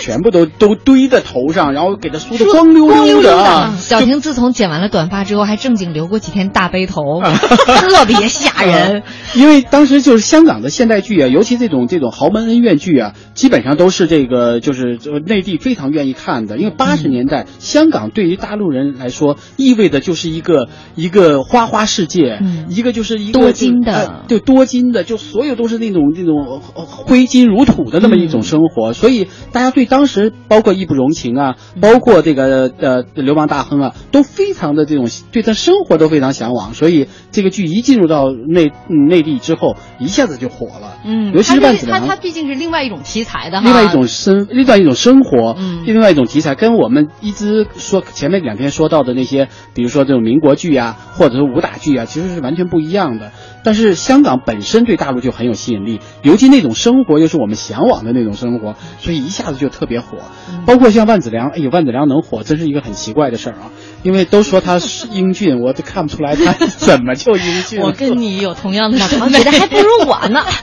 [0.00, 3.76] 全部都都堆在头上，然后给她梳的光溜光溜溜的啊。
[3.78, 7.02] 小婷自从剪完了短发之后，还正经留过几天大背头，
[7.66, 9.02] 特别吓人。
[9.34, 16.56] 因为当时就是香港的现代剧啊，尤其这种这种豪门恩怨剧啊，基本上都是这个就是呃内地非常愿意看的。
[16.58, 28.92] 因为八十年代、香港对于大陆人来说，意味着就是一个一个花花世界，一个就是一个多金的呃对多金的，就所有都是那种那种呃挥金如土的那么一种生活。
[28.92, 36.74] 所以大家对当时包括义不容情啊，包括这个呃流氓大亨啊，都非常的这种对他生活都非常向往。
[36.74, 40.98] 所以这个剧一进入到内嗯内地之后，一下子就火了。
[41.04, 53.30] 嗯，尤其是他万梓良他他毕竟是另外一种题材的哈，另外一种生，另外一种生活，嗯，另外一种题材，跟我们一直说前面两天说到的那些，比如说这种民国剧啊，或者是武打剧啊，其实是完全不一样的。
[53.62, 60.18] 但是香港本身对大陆就很有吸引力，尤其那种生活又是我们向往的那种生活，所以一下子就特别火。
[60.66, 63.70] 包括像万梓良，哎呦，万梓良能火，真是一个很奇怪的事儿啊！
[64.06, 67.80] 因为都说他是英俊，我都看不出来他怎么就英俊。
[67.80, 70.44] 我跟你有同样的审美，还不如我呢。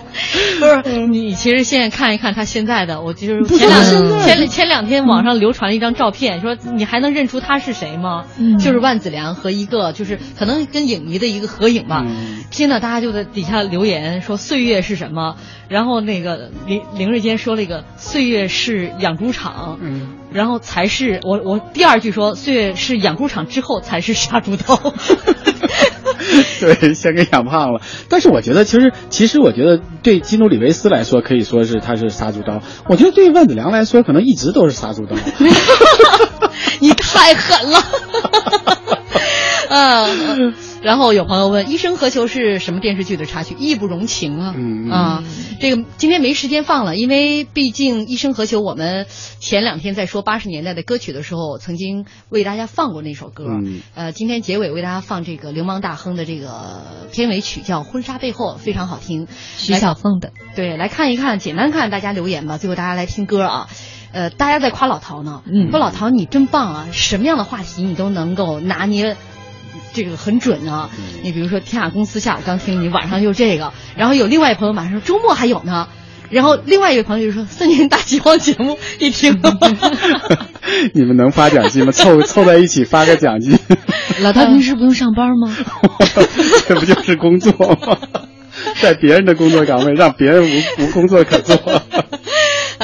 [0.61, 8.23] 不是你，其实现在看一看他现在的，我就是前两前前两天网上流传了一张照片，说你还能认出他是谁吗？
[8.59, 12.05] 就是万梓良和一个就是可能跟影迷的一个合影吧。
[12.49, 15.35] 现在大家就在底下留言说岁月是什么，
[15.67, 24.79] 然后那个林林瑞坚说了一个岁月是养猪场，嗯，然后才是我我第二句说岁月是养猪场之后才是杀猪刀。
[26.61, 27.81] 对，先给养胖了。
[28.07, 32.61] 但是我觉得，其实，其实我觉得，对基努里维斯来说，可以说是他是杀猪刀。
[32.87, 35.15] 我觉得对万子良来说，可能一直都是杀猪刀。
[36.79, 37.83] 你太狠了。
[39.69, 40.53] 嗯。
[40.83, 43.55] 然后有朋友问《一生何求》是什么电视剧的插曲？
[43.57, 44.53] 义不容情啊！
[44.91, 45.23] 啊，
[45.61, 49.07] 这个今天没时间放了，因为毕竟《一生何求》我们
[49.39, 53.45] 前两天在说八十年代的歌曲的时候，曾经为大家放过那首歌。
[53.95, 56.81] 呃，今天结尾为大家放这个流氓大亨的这个
[57.13, 59.27] 片尾曲，叫《婚纱背后》，非常好听。
[59.57, 60.33] 徐小凤的。
[60.53, 62.57] 对，来看一看，简单看大家留言吧。
[62.57, 63.67] 最后大家来听歌啊。
[64.11, 69.15] 呃，大家在夸老陶呢，说老陶你真棒啊，什么样的话题你都能够拿捏。
[69.93, 70.89] 这个很准啊！
[71.21, 75.87] 你比如说《天下公司下午》，刚听你晚上就这个，然后有另外一朋友马上说周末还有呢，
[76.29, 79.39] 然后另外一位朋友就说三年大饥荒节目一听，
[80.93, 81.91] 你们能发奖金吗？
[81.91, 83.57] 凑 凑在一起发个奖金。
[84.21, 85.55] 老大平时不用上班吗？
[86.67, 87.51] 这不就是工作
[87.85, 87.97] 吗？
[88.81, 91.55] 在别人的工作岗位，让别人无无工作可做。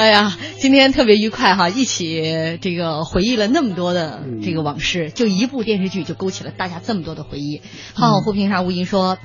[0.00, 7.60] 哎呀，今天特别愉快哈，一起这个回忆了那么多的这个往事，就一部电视剧就勾起了大家这么多的回忆。
[7.92, 9.18] 浩浩不平沙无垠说：“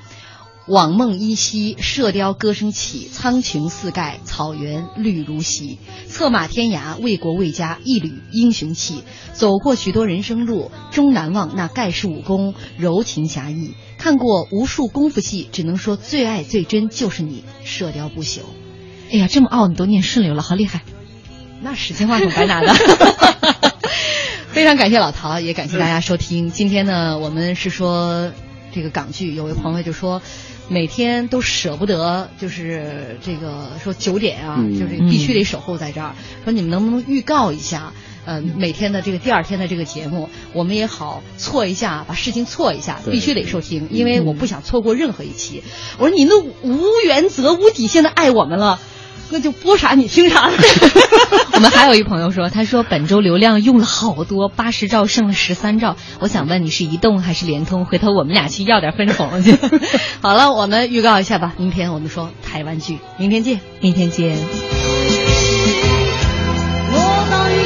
[0.68, 5.78] 往梦依稀，射雕歌声起，苍穹四盖，草原绿如洗。
[6.08, 9.02] 策马天涯，为国为家，一缕英雄气。
[9.32, 13.70] 走过许多人生路，终难忘那盖世武功，柔情侠义。
[13.96, 18.40] 看过无数功夫戏，只能说最爱最真就是你，射雕不朽。”
[19.12, 20.82] 哎呀，这么傲，你都念顺溜了，好厉害！
[21.62, 22.74] 那时间话筒白拿的。
[24.52, 26.50] 非常感谢老陶，也感谢大家收听。
[26.50, 28.32] 今天呢，我们是说
[28.72, 30.22] 这个港剧，有位朋友就说，
[30.68, 36.14] 每天都舍不得，就是这个说九点啊，就是必须得守候在这儿。
[36.44, 37.92] 说你们能不能预告一下，
[38.24, 45.62] 呃，每天的这个第二天的这个节目，我们也好错一下，把事情错一下，必须得收听，因为我不想错过任何一期。
[45.98, 48.80] 我说你那无原则、无底线的爱我们了。
[49.30, 50.50] 那就播啥你听啥。
[51.52, 55.96] 我们还有一朋友说，他说本周流量用了好多，八十兆剩了十三兆。
[56.20, 57.86] 我想问你是移动还是联通？
[57.86, 59.56] 回头我们俩去要点分红去。
[60.20, 64.36] 好了，我们预告一下吧，明天我们说台湾剧，明天见，明天见。
[66.92, 67.65] 我当一